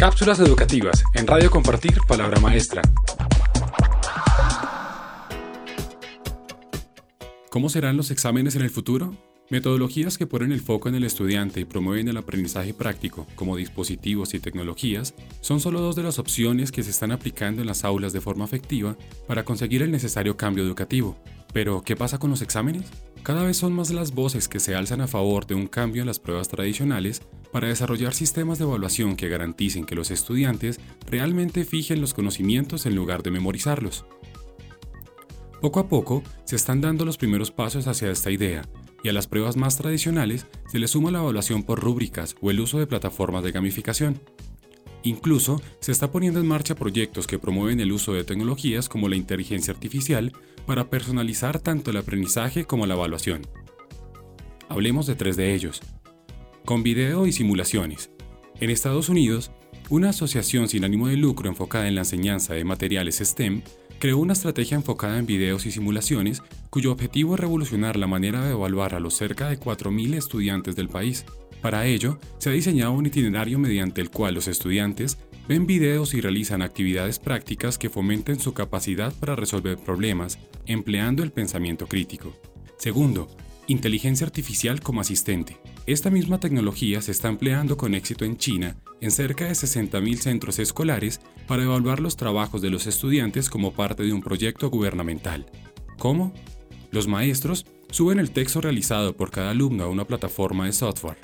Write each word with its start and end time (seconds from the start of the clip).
Cápsulas 0.00 0.40
educativas 0.40 1.04
en 1.12 1.26
Radio 1.26 1.50
Compartir 1.50 1.98
Palabra 2.08 2.40
Maestra. 2.40 2.80
¿Cómo 7.50 7.68
serán 7.68 7.98
los 7.98 8.10
exámenes 8.10 8.56
en 8.56 8.62
el 8.62 8.70
futuro? 8.70 9.14
Metodologías 9.50 10.16
que 10.16 10.26
ponen 10.26 10.52
el 10.52 10.62
foco 10.62 10.88
en 10.88 10.94
el 10.94 11.04
estudiante 11.04 11.60
y 11.60 11.66
promueven 11.66 12.08
el 12.08 12.16
aprendizaje 12.16 12.72
práctico, 12.72 13.26
como 13.34 13.58
dispositivos 13.58 14.32
y 14.32 14.40
tecnologías, 14.40 15.12
son 15.42 15.60
solo 15.60 15.82
dos 15.82 15.96
de 15.96 16.04
las 16.04 16.18
opciones 16.18 16.72
que 16.72 16.82
se 16.82 16.92
están 16.92 17.12
aplicando 17.12 17.60
en 17.60 17.68
las 17.68 17.84
aulas 17.84 18.14
de 18.14 18.22
forma 18.22 18.46
efectiva 18.46 18.96
para 19.28 19.44
conseguir 19.44 19.82
el 19.82 19.90
necesario 19.90 20.34
cambio 20.34 20.64
educativo. 20.64 21.22
Pero, 21.52 21.82
¿qué 21.82 21.94
pasa 21.94 22.16
con 22.16 22.30
los 22.30 22.40
exámenes? 22.40 22.84
Cada 23.22 23.44
vez 23.44 23.58
son 23.58 23.74
más 23.74 23.90
las 23.90 24.14
voces 24.14 24.48
que 24.48 24.60
se 24.60 24.74
alzan 24.74 25.02
a 25.02 25.08
favor 25.08 25.46
de 25.46 25.56
un 25.56 25.66
cambio 25.66 26.00
en 26.00 26.06
las 26.06 26.20
pruebas 26.20 26.48
tradicionales 26.48 27.20
para 27.52 27.68
desarrollar 27.68 28.14
sistemas 28.14 28.58
de 28.58 28.64
evaluación 28.64 29.16
que 29.16 29.28
garanticen 29.28 29.84
que 29.84 29.94
los 29.94 30.10
estudiantes 30.10 30.80
realmente 31.06 31.64
fijen 31.64 32.00
los 32.00 32.14
conocimientos 32.14 32.86
en 32.86 32.94
lugar 32.94 33.22
de 33.22 33.30
memorizarlos. 33.30 34.04
Poco 35.60 35.80
a 35.80 35.88
poco 35.88 36.22
se 36.44 36.56
están 36.56 36.80
dando 36.80 37.04
los 37.04 37.18
primeros 37.18 37.50
pasos 37.50 37.86
hacia 37.86 38.10
esta 38.10 38.30
idea, 38.30 38.62
y 39.02 39.08
a 39.08 39.12
las 39.12 39.26
pruebas 39.26 39.56
más 39.56 39.76
tradicionales 39.76 40.46
se 40.70 40.78
le 40.78 40.88
suma 40.88 41.10
la 41.10 41.20
evaluación 41.20 41.62
por 41.62 41.80
rúbricas 41.80 42.36
o 42.40 42.50
el 42.50 42.60
uso 42.60 42.78
de 42.78 42.86
plataformas 42.86 43.44
de 43.44 43.52
gamificación. 43.52 44.20
Incluso 45.02 45.60
se 45.80 45.92
está 45.92 46.10
poniendo 46.12 46.40
en 46.40 46.46
marcha 46.46 46.74
proyectos 46.74 47.26
que 47.26 47.38
promueven 47.38 47.80
el 47.80 47.92
uso 47.92 48.12
de 48.12 48.24
tecnologías 48.24 48.88
como 48.88 49.08
la 49.08 49.16
inteligencia 49.16 49.72
artificial 49.72 50.32
para 50.66 50.90
personalizar 50.90 51.58
tanto 51.58 51.90
el 51.90 51.96
aprendizaje 51.96 52.64
como 52.64 52.86
la 52.86 52.94
evaluación. 52.94 53.46
Hablemos 54.68 55.06
de 55.06 55.14
tres 55.14 55.36
de 55.36 55.54
ellos. 55.54 55.80
Con 56.70 56.84
video 56.84 57.26
y 57.26 57.32
simulaciones. 57.32 58.12
En 58.60 58.70
Estados 58.70 59.08
Unidos, 59.08 59.50
una 59.88 60.10
asociación 60.10 60.68
sin 60.68 60.84
ánimo 60.84 61.08
de 61.08 61.16
lucro 61.16 61.48
enfocada 61.48 61.88
en 61.88 61.96
la 61.96 62.02
enseñanza 62.02 62.54
de 62.54 62.62
materiales 62.62 63.18
STEM 63.18 63.62
creó 63.98 64.18
una 64.18 64.34
estrategia 64.34 64.76
enfocada 64.76 65.18
en 65.18 65.26
videos 65.26 65.66
y 65.66 65.72
simulaciones 65.72 66.44
cuyo 66.70 66.92
objetivo 66.92 67.34
es 67.34 67.40
revolucionar 67.40 67.96
la 67.96 68.06
manera 68.06 68.44
de 68.44 68.52
evaluar 68.52 68.94
a 68.94 69.00
los 69.00 69.14
cerca 69.14 69.48
de 69.48 69.58
4.000 69.58 70.14
estudiantes 70.14 70.76
del 70.76 70.88
país. 70.88 71.24
Para 71.60 71.86
ello, 71.86 72.20
se 72.38 72.50
ha 72.50 72.52
diseñado 72.52 72.92
un 72.92 73.06
itinerario 73.06 73.58
mediante 73.58 74.00
el 74.00 74.10
cual 74.10 74.34
los 74.34 74.46
estudiantes 74.46 75.18
ven 75.48 75.66
videos 75.66 76.14
y 76.14 76.20
realizan 76.20 76.62
actividades 76.62 77.18
prácticas 77.18 77.78
que 77.78 77.90
fomenten 77.90 78.38
su 78.38 78.54
capacidad 78.54 79.12
para 79.14 79.34
resolver 79.34 79.76
problemas, 79.76 80.38
empleando 80.66 81.24
el 81.24 81.32
pensamiento 81.32 81.88
crítico. 81.88 82.32
Segundo, 82.78 83.26
inteligencia 83.66 84.24
artificial 84.24 84.80
como 84.80 85.00
asistente. 85.00 85.58
Esta 85.86 86.10
misma 86.10 86.38
tecnología 86.38 87.00
se 87.00 87.10
está 87.10 87.28
empleando 87.28 87.76
con 87.76 87.94
éxito 87.94 88.24
en 88.24 88.36
China 88.36 88.76
en 89.00 89.10
cerca 89.10 89.46
de 89.46 89.52
60.000 89.52 90.16
centros 90.16 90.58
escolares 90.58 91.20
para 91.46 91.62
evaluar 91.62 92.00
los 92.00 92.16
trabajos 92.16 92.60
de 92.60 92.70
los 92.70 92.86
estudiantes 92.86 93.48
como 93.48 93.72
parte 93.72 94.02
de 94.02 94.12
un 94.12 94.20
proyecto 94.20 94.68
gubernamental. 94.68 95.46
¿Cómo? 95.98 96.32
Los 96.90 97.08
maestros 97.08 97.66
suben 97.90 98.20
el 98.20 98.30
texto 98.30 98.60
realizado 98.60 99.16
por 99.16 99.30
cada 99.30 99.50
alumno 99.50 99.84
a 99.84 99.88
una 99.88 100.04
plataforma 100.04 100.66
de 100.66 100.72
software. 100.72 101.18